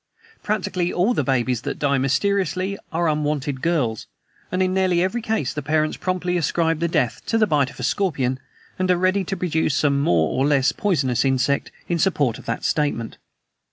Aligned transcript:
"Practically 0.41 0.91
all 0.91 1.13
the 1.13 1.23
babies 1.23 1.61
that 1.61 1.77
die 1.77 1.99
mysteriously 1.99 2.75
are 2.91 3.07
unwanted 3.07 3.61
girls, 3.61 4.07
and 4.51 4.63
in 4.63 4.73
nearly 4.73 5.03
every 5.03 5.21
case 5.21 5.53
the 5.53 5.61
parents 5.61 5.95
promptly 5.95 6.37
ascribe 6.37 6.79
the 6.79 6.87
death 6.87 7.21
to 7.27 7.37
the 7.37 7.45
bite 7.45 7.69
of 7.69 7.79
a 7.79 7.83
scorpion, 7.83 8.39
and 8.79 8.89
are 8.89 8.97
ready 8.97 9.23
to 9.23 9.37
produce 9.37 9.75
some 9.75 9.99
more 10.01 10.29
or 10.31 10.47
less 10.47 10.71
poisonous 10.71 11.23
insect 11.23 11.71
in 11.87 11.99
support 11.99 12.39
of 12.39 12.47
the 12.47 12.57
statement. 12.61 13.19